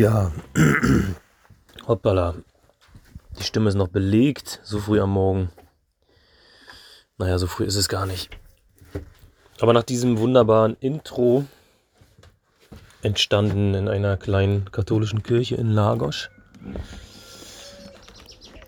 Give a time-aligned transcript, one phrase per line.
[0.00, 0.32] Ja,
[1.86, 2.34] hoppala.
[3.38, 5.50] Die Stimme ist noch belegt, so früh am Morgen.
[7.18, 8.30] Naja, so früh ist es gar nicht.
[9.60, 11.44] Aber nach diesem wunderbaren Intro,
[13.02, 16.30] entstanden in einer kleinen katholischen Kirche in Lagos,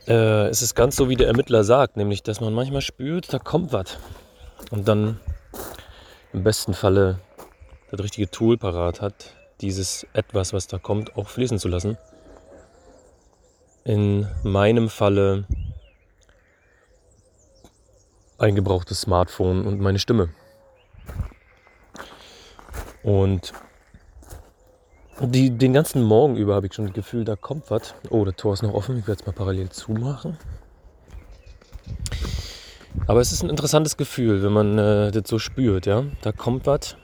[0.06, 3.72] äh, es ganz so, wie der Ermittler sagt, nämlich, dass man manchmal spürt, da kommt
[3.72, 3.96] was.
[4.70, 5.18] Und dann
[6.34, 7.20] im besten Falle
[7.90, 11.96] das richtige Tool parat hat, dieses etwas, was da kommt, auch fließen zu lassen.
[13.84, 15.44] In meinem Falle
[18.38, 20.30] ein gebrauchtes Smartphone und meine Stimme.
[23.02, 23.52] Und
[25.20, 27.94] die, den ganzen Morgen über habe ich schon das Gefühl, da kommt was.
[28.10, 28.98] Oh, das Tor ist noch offen.
[28.98, 30.36] Ich werde es mal parallel zumachen.
[33.06, 36.04] Aber es ist ein interessantes Gefühl, wenn man äh, das so spürt, ja.
[36.22, 36.96] Da kommt was.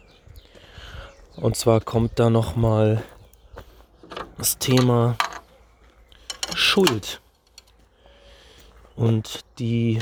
[1.41, 3.04] Und zwar kommt da nochmal
[4.38, 5.16] das Thema
[6.54, 7.21] Schuld
[8.97, 10.00] und die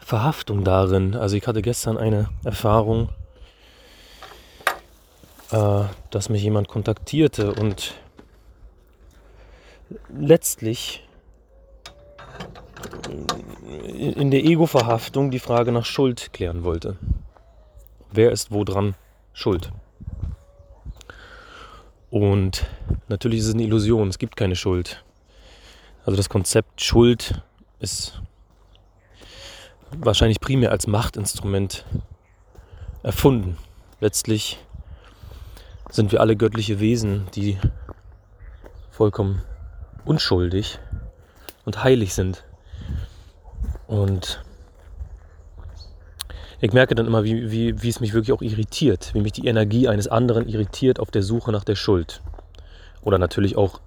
[0.00, 1.14] Verhaftung darin.
[1.14, 3.08] Also ich hatte gestern eine Erfahrung,
[5.52, 7.94] äh, dass mich jemand kontaktierte und
[10.08, 11.06] letztlich
[13.84, 16.96] in der Ego-Verhaftung die Frage nach Schuld klären wollte.
[18.10, 18.96] Wer ist wo dran
[19.40, 19.72] schuld?
[22.10, 22.66] Und
[23.08, 25.04] natürlich ist es eine Illusion, es gibt keine Schuld.
[26.04, 27.42] Also das Konzept Schuld
[27.78, 28.20] ist
[29.92, 31.84] wahrscheinlich primär als Machtinstrument
[33.02, 33.56] erfunden.
[34.00, 34.58] Letztlich
[35.90, 37.58] sind wir alle göttliche Wesen, die
[38.90, 39.42] vollkommen
[40.04, 40.78] unschuldig
[41.64, 42.44] und heilig sind.
[43.86, 44.42] Und
[46.60, 49.46] ich merke dann immer, wie, wie, wie es mich wirklich auch irritiert, wie mich die
[49.46, 52.20] Energie eines anderen irritiert auf der Suche nach der Schuld.
[53.02, 53.80] Oder natürlich auch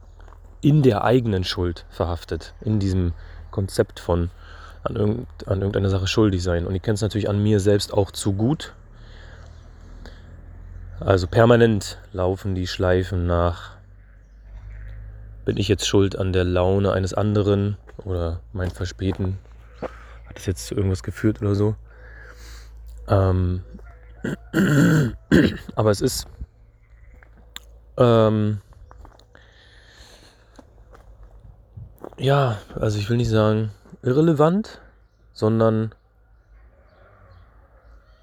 [0.62, 3.14] in der eigenen Schuld verhaftet, in diesem
[3.52, 4.32] Konzept von
[4.84, 6.66] an, irgend, an irgendeiner Sache schuldig sein.
[6.66, 8.74] Und ich kenne es natürlich an mir selbst auch zu gut.
[11.00, 13.72] Also permanent laufen die Schleifen nach,
[15.46, 19.38] bin ich jetzt schuld an der Laune eines anderen oder mein Verspäten?
[19.82, 21.76] Hat es jetzt zu irgendwas geführt oder so?
[23.08, 23.64] Ähm,
[25.76, 26.28] aber es ist
[27.98, 28.62] ähm,
[32.18, 34.82] ja, also ich will nicht sagen irrelevant,
[35.34, 35.94] sondern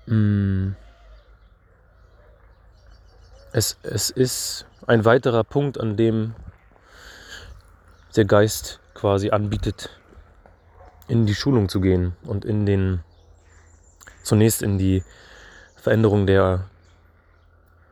[0.06, 0.76] mh, mm,
[3.52, 6.34] es, es ist ein weiterer Punkt, an dem
[8.16, 9.90] der Geist quasi anbietet,
[11.08, 13.02] in die Schulung zu gehen und in den
[14.22, 15.02] zunächst in die
[15.76, 16.64] Veränderung der,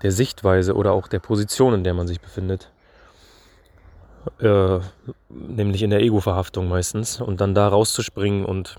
[0.03, 2.71] der Sichtweise oder auch der Position, in der man sich befindet.
[4.41, 4.81] Äh,
[5.29, 7.21] nämlich in der Ego-Verhaftung meistens.
[7.21, 8.79] Und dann da rauszuspringen und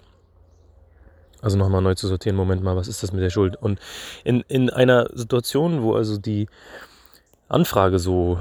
[1.42, 3.56] also nochmal neu zu sortieren, Moment mal, was ist das mit der Schuld?
[3.56, 3.80] Und
[4.24, 6.48] in, in einer Situation, wo also die
[7.48, 8.40] Anfrage so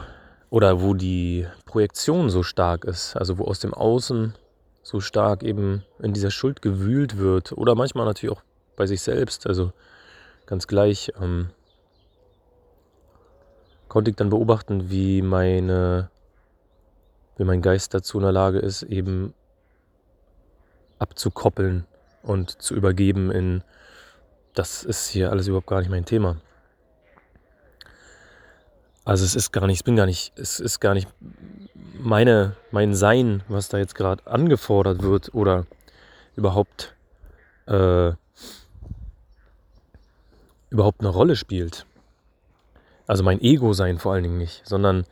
[0.50, 4.34] oder wo die Projektion so stark ist, also wo aus dem Außen
[4.82, 8.43] so stark eben in dieser Schuld gewühlt wird oder manchmal natürlich auch
[8.78, 9.72] bei sich selbst, also
[10.46, 11.50] ganz gleich, ähm,
[13.88, 16.10] konnte ich dann beobachten, wie meine,
[17.36, 19.34] wie mein Geist dazu in der Lage ist, eben
[20.98, 21.86] abzukoppeln
[22.22, 23.64] und zu übergeben in,
[24.54, 26.36] das ist hier alles überhaupt gar nicht mein Thema.
[29.04, 31.08] Also es ist gar nicht, ich bin gar nicht, es ist gar nicht
[31.94, 35.66] meine, mein Sein, was da jetzt gerade angefordert wird oder
[36.36, 36.94] überhaupt
[37.66, 38.12] äh,
[40.70, 41.86] überhaupt eine Rolle spielt.
[43.06, 45.04] Also mein Ego-Sein vor allen Dingen nicht, sondern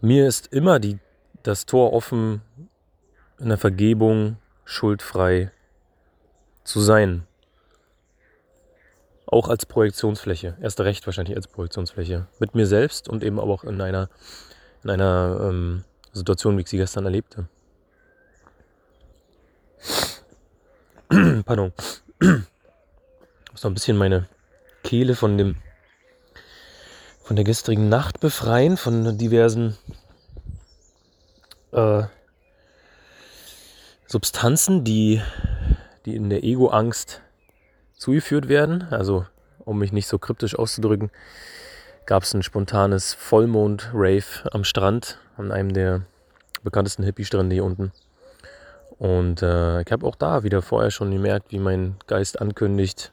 [0.00, 0.98] mir ist immer die,
[1.44, 2.42] das Tor offen,
[3.38, 5.52] in der Vergebung schuldfrei
[6.64, 7.26] zu sein.
[9.26, 10.56] Auch als Projektionsfläche.
[10.60, 12.26] Erst recht wahrscheinlich als Projektionsfläche.
[12.38, 14.10] Mit mir selbst und eben auch in einer,
[14.84, 17.48] in einer ähm, Situation, wie ich sie gestern erlebte.
[21.44, 21.72] Pardon
[23.62, 24.28] noch ein bisschen meine
[24.82, 25.56] Kehle von dem
[27.22, 29.78] von der gestrigen Nacht befreien, von diversen
[31.70, 32.02] äh,
[34.06, 35.22] Substanzen, die,
[36.04, 37.22] die in der Ego-Angst
[37.96, 38.82] zugeführt werden.
[38.90, 39.24] Also,
[39.64, 41.10] um mich nicht so kryptisch auszudrücken,
[42.04, 46.02] gab es ein spontanes Vollmond-Rave am Strand, an einem der
[46.64, 47.92] bekanntesten Hippie-Strände hier unten.
[48.98, 53.12] Und äh, ich habe auch da wieder vorher schon gemerkt, wie mein Geist ankündigt,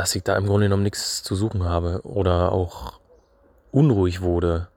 [0.00, 2.98] dass ich da im Grunde genommen nichts zu suchen habe oder auch
[3.70, 4.68] unruhig wurde,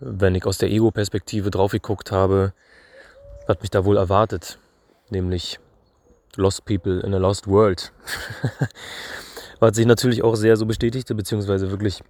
[0.00, 2.54] wenn ich aus der Ego-Perspektive drauf geguckt habe,
[3.46, 4.58] was mich da wohl erwartet,
[5.10, 5.60] nämlich
[6.36, 7.92] Lost People in a Lost World.
[9.60, 12.02] was sich natürlich auch sehr so bestätigte, beziehungsweise wirklich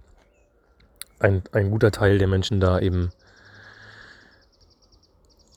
[1.19, 3.11] ein, ein guter Teil der Menschen da eben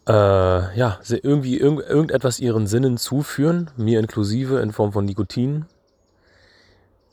[0.08, 5.66] äh, ja, irgendwie irgend, irgendetwas ihren Sinnen zuführen, mir inklusive in Form von Nikotin,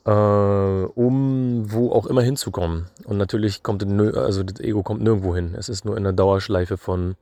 [0.04, 2.86] äh, um wo auch immer hinzukommen.
[3.04, 3.82] Und natürlich kommt
[4.16, 5.54] also das Ego kommt nirgendwo hin.
[5.56, 7.16] Es ist nur in einer Dauerschleife von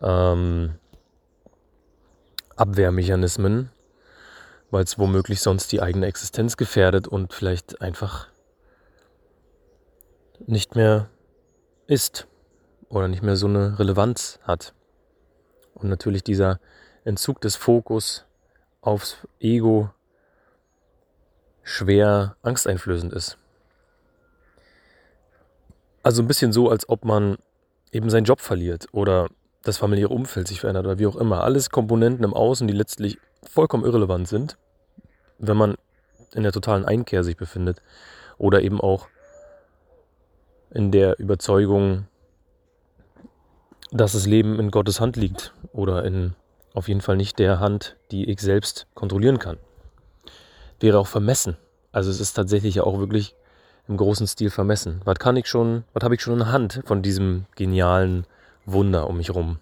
[0.00, 0.74] ähm,
[2.56, 3.70] Abwehrmechanismen,
[4.70, 8.28] weil es womöglich sonst die eigene Existenz gefährdet und vielleicht einfach
[10.46, 11.08] nicht mehr
[11.86, 12.26] ist
[12.88, 14.74] oder nicht mehr so eine Relevanz hat.
[15.74, 16.60] Und natürlich dieser
[17.04, 18.24] Entzug des Fokus
[18.80, 19.90] aufs Ego
[21.68, 23.36] schwer angsteinflößend ist.
[26.02, 27.36] Also ein bisschen so, als ob man
[27.92, 29.28] eben seinen Job verliert oder
[29.64, 31.44] das familiäre Umfeld sich verändert oder wie auch immer.
[31.44, 34.56] Alles Komponenten im Außen, die letztlich vollkommen irrelevant sind,
[35.38, 35.74] wenn man
[36.34, 37.82] in der totalen Einkehr sich befindet
[38.38, 39.08] oder eben auch
[40.70, 42.06] in der Überzeugung,
[43.90, 46.34] dass das Leben in Gottes Hand liegt oder in
[46.72, 49.58] auf jeden Fall nicht der Hand, die ich selbst kontrollieren kann.
[50.80, 51.56] Wäre auch vermessen.
[51.92, 53.34] Also es ist tatsächlich ja auch wirklich
[53.88, 55.00] im großen Stil vermessen.
[55.04, 58.26] Was kann ich schon, was habe ich schon in der Hand von diesem genialen
[58.66, 59.58] Wunder um mich herum?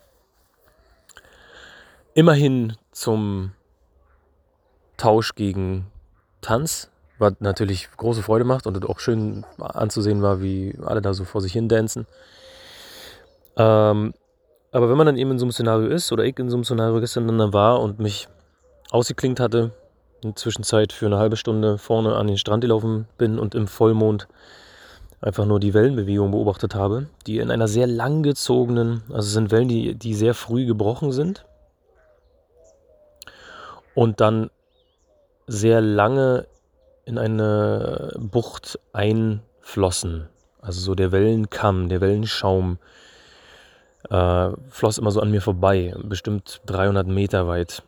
[2.14, 3.52] Immerhin zum
[4.96, 5.86] Tausch gegen
[6.40, 11.24] Tanz, was natürlich große Freude macht und auch schön anzusehen war, wie alle da so
[11.24, 12.06] vor sich hin dancen.
[13.56, 14.14] Ähm,
[14.70, 16.64] aber wenn man dann eben in so einem Szenario ist, oder ich in so einem
[16.64, 18.28] Szenario gestern dann war und mich
[18.90, 19.72] ausgeklingt hatte,
[20.22, 23.66] in der Zwischenzeit für eine halbe Stunde vorne an den Strand gelaufen bin und im
[23.66, 24.28] Vollmond
[25.20, 29.94] einfach nur die Wellenbewegung beobachtet habe, die in einer sehr langgezogenen, also sind Wellen, die,
[29.94, 31.44] die sehr früh gebrochen sind
[33.94, 34.50] und dann
[35.46, 36.46] sehr lange
[37.08, 40.28] in eine Bucht einflossen.
[40.60, 42.78] Also so der Wellenkamm, der Wellenschaum
[44.10, 47.82] äh, floss immer so an mir vorbei, bestimmt 300 Meter weit.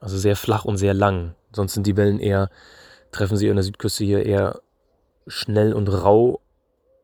[0.00, 1.34] Also sehr flach und sehr lang.
[1.52, 2.48] Sonst sind die Wellen eher,
[3.12, 4.60] treffen sie an der Südküste hier eher
[5.26, 6.40] schnell und rau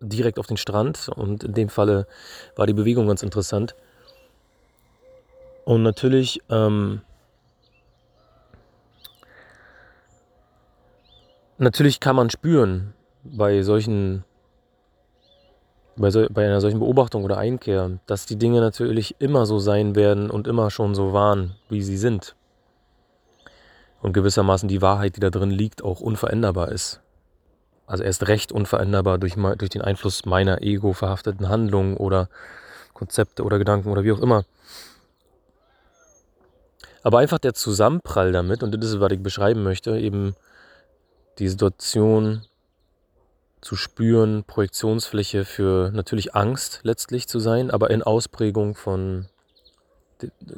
[0.00, 1.10] direkt auf den Strand.
[1.14, 2.06] Und in dem Falle
[2.56, 3.74] war die Bewegung ganz interessant.
[5.66, 7.02] Und natürlich ähm,
[11.58, 12.92] Natürlich kann man spüren
[13.24, 14.24] bei solchen,
[15.96, 19.94] bei, so, bei einer solchen Beobachtung oder Einkehr, dass die Dinge natürlich immer so sein
[19.94, 22.36] werden und immer schon so waren, wie sie sind.
[24.02, 27.00] Und gewissermaßen die Wahrheit, die da drin liegt, auch unveränderbar ist.
[27.86, 32.28] Also erst recht unveränderbar durch, durch den Einfluss meiner ego-verhafteten Handlungen oder
[32.92, 34.44] Konzepte oder Gedanken oder wie auch immer.
[37.02, 40.34] Aber einfach der Zusammenprall damit, und das ist, was ich beschreiben möchte, eben
[41.38, 42.42] die Situation
[43.60, 49.26] zu spüren, Projektionsfläche für natürlich Angst letztlich zu sein, aber in Ausprägung von,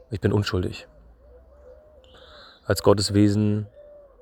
[0.09, 0.87] ich bin unschuldig
[2.69, 3.65] als Gottes Wesen,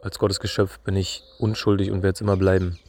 [0.01, 2.80] als Gottes Geschöpf bin ich unschuldig und werde es immer bleiben.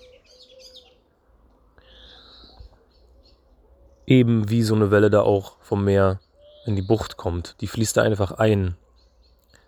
[4.07, 6.21] Eben wie so eine Welle da auch vom Meer
[6.65, 7.57] in die Bucht kommt.
[7.61, 8.77] Die fließt da einfach ein.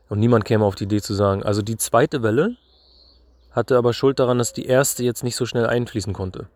[0.08, 2.56] Und niemand käme auf die Idee zu sagen, also die zweite Welle
[3.50, 6.46] hatte aber Schuld daran, dass die erste jetzt nicht so schnell einfließen konnte.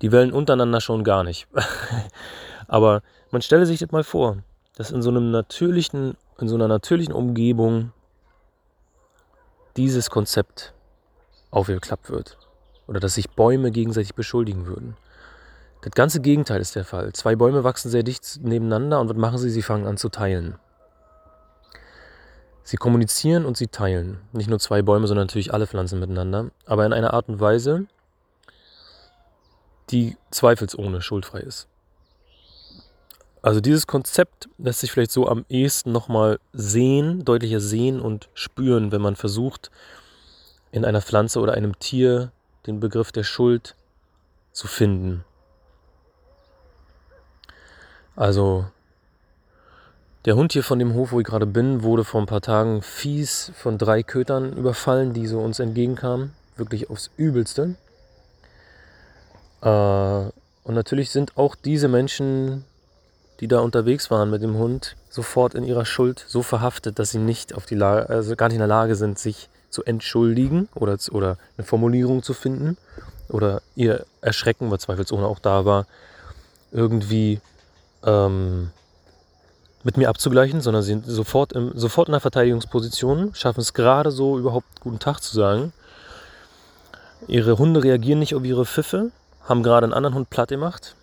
[0.00, 1.48] Die Wellen untereinander schon gar nicht.
[2.66, 4.38] aber man stelle sich das mal vor,
[4.76, 7.92] dass in so einem natürlichen in so einer natürlichen Umgebung
[9.76, 10.74] dieses Konzept
[11.50, 12.38] aufgeklappt wird.
[12.86, 14.96] Oder dass sich Bäume gegenseitig beschuldigen würden.
[15.82, 17.12] Das ganze Gegenteil ist der Fall.
[17.12, 19.50] Zwei Bäume wachsen sehr dicht nebeneinander und was machen sie?
[19.50, 20.58] Sie fangen an zu teilen.
[22.64, 24.20] Sie kommunizieren und sie teilen.
[24.32, 26.50] Nicht nur zwei Bäume, sondern natürlich alle Pflanzen miteinander.
[26.66, 27.86] Aber in einer Art und Weise,
[29.90, 31.68] die zweifelsohne schuldfrei ist.
[33.42, 38.90] Also dieses Konzept lässt sich vielleicht so am ehesten nochmal sehen, deutlicher sehen und spüren,
[38.90, 39.70] wenn man versucht,
[40.72, 42.32] in einer Pflanze oder einem Tier
[42.66, 43.76] den Begriff der Schuld
[44.52, 45.24] zu finden.
[48.16, 48.66] Also
[50.24, 52.82] der Hund hier von dem Hof, wo ich gerade bin, wurde vor ein paar Tagen
[52.82, 56.34] fies von drei Kötern überfallen, die so uns entgegenkamen.
[56.56, 57.76] Wirklich aufs Übelste.
[59.62, 62.64] Äh, und natürlich sind auch diese Menschen
[63.40, 67.18] die da unterwegs waren mit dem Hund, sofort in ihrer Schuld so verhaftet, dass sie
[67.18, 70.96] nicht auf die Lage, also gar nicht in der Lage sind, sich zu entschuldigen oder,
[71.12, 72.76] oder eine Formulierung zu finden
[73.28, 75.86] oder ihr Erschrecken, was zweifelsohne auch da war,
[76.72, 77.40] irgendwie
[78.04, 78.70] ähm,
[79.84, 84.10] mit mir abzugleichen, sondern sie sind sofort, im, sofort in der Verteidigungsposition, schaffen es gerade
[84.10, 85.72] so überhaupt guten Tag zu sagen.
[87.26, 89.10] Ihre Hunde reagieren nicht auf ihre Pfiffe,
[89.44, 90.94] haben gerade einen anderen Hund platt gemacht,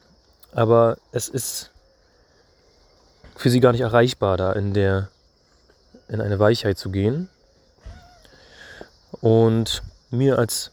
[0.53, 1.71] aber es ist
[3.35, 5.09] für sie gar nicht erreichbar, da in der
[6.07, 7.29] in eine Weichheit zu gehen.
[9.21, 10.71] Und mir als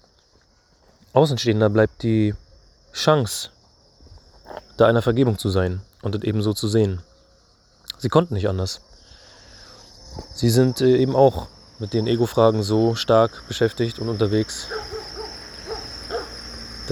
[1.12, 2.35] Außenstehender bleibt die
[2.92, 3.50] Chance,
[4.76, 7.00] da einer Vergebung zu sein und das eben so zu sehen.
[7.99, 8.81] Sie konnten nicht anders.
[10.35, 14.69] Sie sind äh, eben auch mit den Ego-Fragen so stark beschäftigt und unterwegs,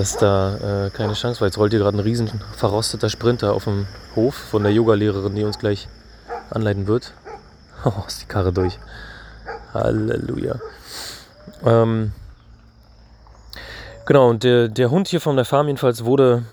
[0.01, 1.49] dass da äh, keine Chance war.
[1.49, 5.45] Jetzt rollt hier gerade ein riesen verrosteter Sprinter auf dem Hof von der Yogalehrerin, die
[5.45, 5.89] uns gleich
[6.51, 7.13] anleiten wird.
[7.83, 8.79] Oh, ist die Karre durch.
[9.73, 10.57] Halleluja.
[11.65, 12.13] Ähm,
[14.05, 16.45] genau, und der, der Hund hier von der Farm jedenfalls wurde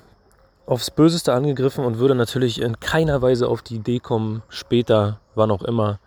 [0.66, 5.51] aufs Böseste angegriffen und würde natürlich in keiner Weise auf die Idee kommen, später, wann
[5.51, 6.00] auch immer,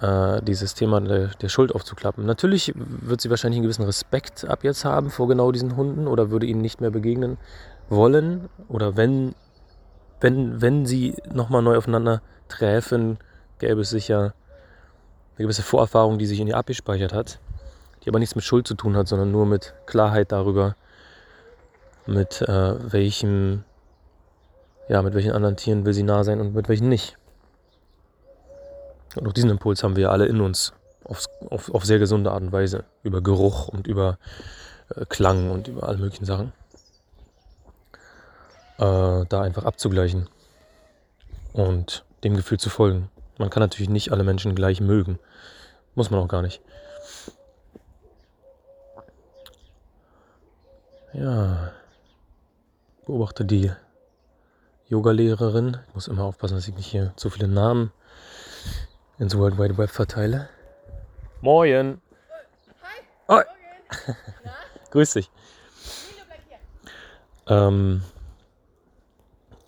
[0.00, 2.24] äh, dieses Thema der, der, Schuld aufzuklappen.
[2.24, 6.30] Natürlich wird sie wahrscheinlich einen gewissen Respekt ab jetzt haben vor genau diesen Hunden oder
[6.30, 7.36] würde ihnen nicht mehr begegnen
[7.88, 8.48] wollen.
[8.68, 9.34] Oder wenn,
[10.20, 13.18] wenn, wenn sie nochmal neu aufeinander treffen,
[13.58, 14.34] gäbe es sicher
[15.36, 17.38] eine gewisse Vorerfahrung, die sich in ihr abgespeichert hat,
[18.02, 20.76] die aber nichts mit Schuld zu tun hat, sondern nur mit Klarheit darüber,
[22.06, 23.64] mit äh, welchem,
[24.88, 27.16] ja, mit welchen anderen Tieren will sie nah sein und mit welchen nicht.
[29.16, 30.72] Und auch diesen Impuls haben wir alle in uns,
[31.04, 34.18] auf, auf, auf sehr gesunde Art und Weise, über Geruch und über
[34.94, 36.52] äh, Klang und über alle möglichen Sachen.
[38.78, 40.28] Äh, da einfach abzugleichen
[41.52, 43.10] und dem Gefühl zu folgen.
[43.38, 45.18] Man kann natürlich nicht alle Menschen gleich mögen.
[45.94, 46.60] Muss man auch gar nicht.
[51.12, 51.72] Ja.
[53.06, 53.72] Beobachte die
[54.88, 55.78] Yogalehrerin.
[55.88, 57.92] Ich muss immer aufpassen, dass ich nicht hier zu viele Namen
[59.20, 60.48] ins World Wide Web verteile.
[61.42, 62.00] Moin.
[62.82, 63.02] Hi.
[63.28, 63.40] Oh.
[64.90, 65.30] Grüß dich.
[67.46, 68.02] Ähm,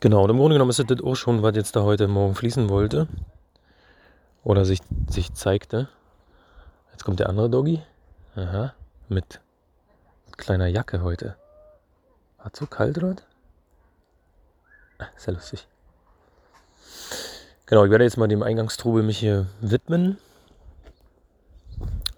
[0.00, 2.68] genau, und im Grunde genommen ist das auch schon, was jetzt da heute Morgen fließen
[2.70, 3.08] wollte.
[4.42, 5.88] Oder sich, sich zeigte.
[6.92, 7.82] Jetzt kommt der andere Doggy.
[8.34, 8.74] Aha,
[9.08, 9.40] mit
[10.36, 11.36] kleiner Jacke heute.
[12.38, 13.26] War zu kalt dort?
[14.98, 15.68] Ah, sehr lustig.
[17.66, 20.18] Genau, ich werde jetzt mal dem Eingangstrubel mich hier widmen,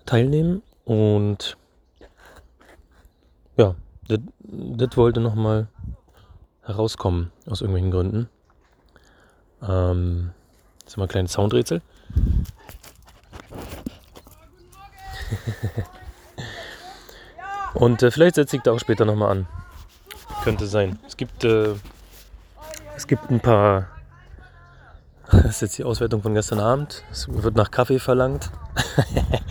[0.07, 1.57] teilnehmen und
[3.57, 3.75] ja,
[4.09, 5.69] das wollte nochmal
[6.63, 8.29] herauskommen aus irgendwelchen Gründen.
[9.63, 10.33] Ähm,
[10.81, 11.83] jetzt mal ein kleines Soundrätsel.
[17.75, 19.47] Und äh, vielleicht setze ich da auch später nochmal an.
[20.43, 20.99] Könnte sein.
[21.07, 21.75] Es gibt, äh,
[22.97, 23.89] es gibt ein paar.
[25.31, 27.03] Das ist jetzt die Auswertung von gestern Abend.
[27.11, 28.51] Es wird nach Kaffee verlangt.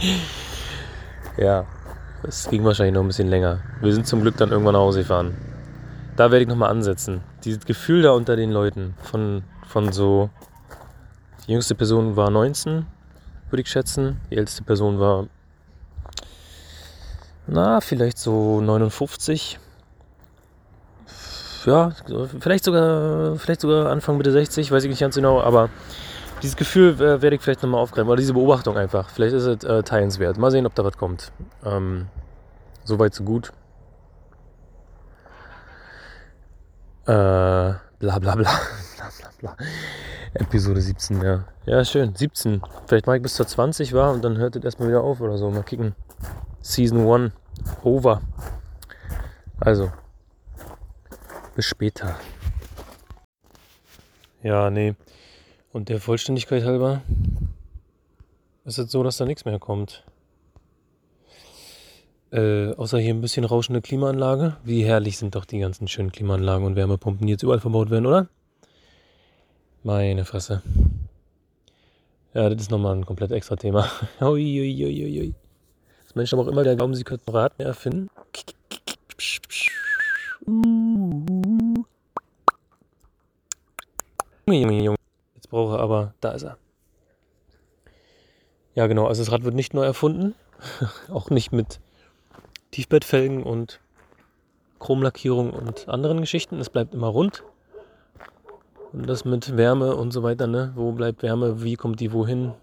[1.37, 1.65] ja,
[2.23, 3.59] es ging wahrscheinlich noch ein bisschen länger.
[3.81, 5.35] Wir sind zum Glück dann irgendwann nach Hause gefahren.
[6.15, 7.21] Da werde ich nochmal ansetzen.
[7.43, 10.29] Dieses Gefühl da unter den Leuten von, von so.
[11.47, 12.85] Die jüngste Person war 19,
[13.49, 14.21] würde ich schätzen.
[14.29, 15.27] Die älteste Person war
[17.45, 19.59] na, vielleicht so 59.
[21.65, 21.91] Ja,
[22.39, 25.69] vielleicht sogar, vielleicht sogar Anfang Mitte 60, weiß ich nicht ganz genau, aber
[26.41, 28.09] dieses Gefühl äh, werde ich vielleicht nochmal aufgreifen.
[28.09, 29.09] Oder diese Beobachtung einfach.
[29.09, 30.37] Vielleicht ist es äh, teilenswert.
[30.37, 31.31] Mal sehen, ob da was kommt.
[31.63, 32.07] Ähm,
[32.85, 33.53] Soweit, so gut.
[37.05, 38.35] Äh, bla bla bla.
[38.35, 39.57] bla, bla, bla.
[40.33, 41.45] Episode 17, ja.
[41.65, 42.13] Ja, schön.
[42.13, 42.61] 17.
[42.87, 45.37] Vielleicht mache ich bis zur 20 war und dann hört es erstmal wieder auf oder
[45.37, 45.49] so.
[45.49, 45.95] Mal kicken.
[46.61, 47.33] Season 1
[47.83, 48.21] over.
[49.61, 49.91] Also,
[51.55, 52.19] bis später.
[54.41, 54.95] Ja, nee.
[55.71, 57.01] Und der Vollständigkeit halber
[58.65, 60.03] ist es so, dass da nichts mehr kommt.
[62.31, 64.57] Äh, außer hier ein bisschen rauschende Klimaanlage.
[64.63, 68.05] Wie herrlich sind doch die ganzen schönen Klimaanlagen und Wärmepumpen, die jetzt überall verbaut werden,
[68.05, 68.27] oder?
[69.83, 70.63] Meine Fresse.
[72.33, 73.87] Ja, das ist nochmal ein komplett extra Thema.
[74.19, 75.35] Uiuiuiui.
[76.03, 78.09] Dass Menschen aber auch immer der glauben, sie könnten Rad mehr erfinden.
[85.35, 86.57] Jetzt brauche er aber, da ist er.
[88.75, 90.35] Ja, genau, also das Rad wird nicht neu erfunden.
[91.09, 91.79] auch nicht mit
[92.71, 93.79] Tiefbettfelgen und
[94.79, 96.59] Chromlackierung und anderen Geschichten.
[96.59, 97.43] Es bleibt immer rund.
[98.91, 100.73] Und das mit Wärme und so weiter, ne?
[100.75, 101.63] Wo bleibt Wärme?
[101.63, 102.53] Wie kommt die wohin?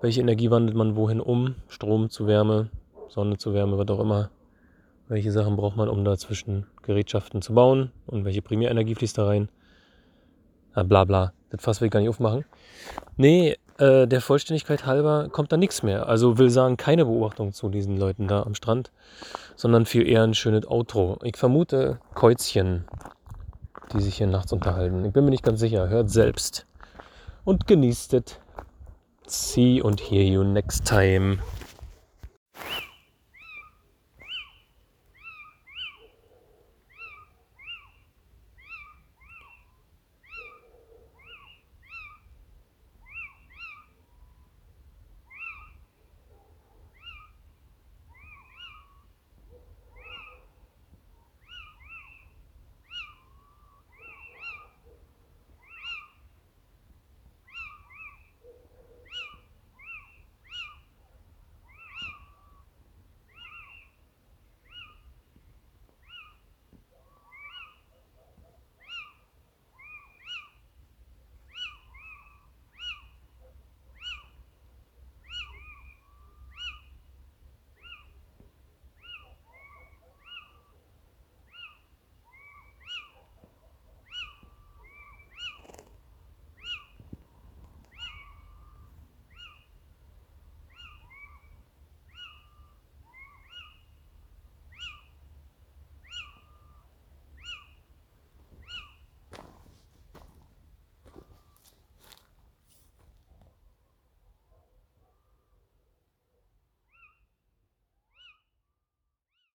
[0.00, 2.70] welche Energie wandelt man wohin um, Strom zu Wärme,
[3.08, 4.30] Sonne zu Wärme, was auch immer.
[5.08, 9.48] Welche Sachen braucht man, um dazwischen Gerätschaften zu bauen und welche Primärenergie fließt da rein.
[10.76, 11.32] Ja, bla bla.
[11.50, 12.44] Das Fass will ich gar nicht aufmachen.
[13.16, 16.06] Nee, äh, der Vollständigkeit halber kommt da nichts mehr.
[16.06, 18.90] Also will sagen, keine Beobachtung zu diesen Leuten da am Strand,
[19.54, 21.18] sondern viel eher ein schönes Outro.
[21.22, 22.84] Ich vermute Käuzchen,
[23.92, 25.04] die sich hier nachts unterhalten.
[25.04, 25.88] Ich bin mir nicht ganz sicher.
[25.88, 26.66] Hört selbst
[27.44, 28.38] und genießt es.
[29.26, 31.38] See and hear you next time.